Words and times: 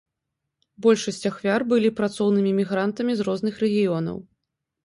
Большасць 0.85 1.27
ахвяр 1.31 1.61
былі 1.73 1.89
працоўнымі 1.99 2.57
мігрантамі 2.61 3.13
з 3.21 3.29
розных 3.29 3.53
рэгіёнаў. 3.67 4.17